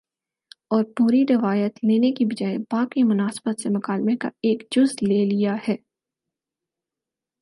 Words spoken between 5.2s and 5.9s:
لیا ہے